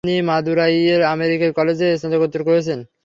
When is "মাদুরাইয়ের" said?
0.29-1.01